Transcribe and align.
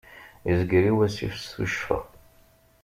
Izger 0.51 0.83
i 0.91 0.93
wassif 0.97 1.33
s 1.37 1.45
tuccfa. 1.53 1.99